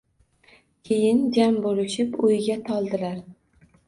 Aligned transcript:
Keyin 0.87 1.19
jam 1.35 1.59
bo‘lishib 1.65 2.17
o‘yga 2.29 2.57
toldilar 2.71 3.21